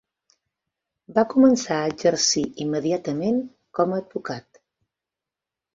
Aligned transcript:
Va 1.17 1.25
començar 1.33 1.77
a 1.81 1.91
exercir 1.91 2.45
immediatament 2.67 3.39
com 3.81 3.95
a 3.97 4.03
advocat. 4.05 4.65